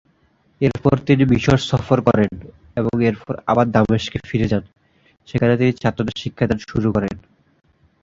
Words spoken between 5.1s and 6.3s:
সেখানে তিনি ছাত্রদের